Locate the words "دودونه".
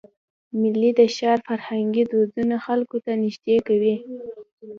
2.11-2.55